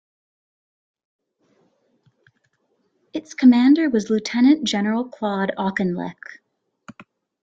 [3.13, 6.39] Its commander was Lieutenant General Claude Auchinleck.